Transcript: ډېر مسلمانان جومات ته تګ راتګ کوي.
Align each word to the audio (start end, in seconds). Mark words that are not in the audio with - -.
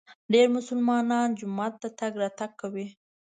ډېر 0.33 0.47
مسلمانان 0.57 1.27
جومات 1.39 1.73
ته 1.81 1.89
تګ 1.99 2.11
راتګ 2.21 2.51
کوي. 2.61 2.87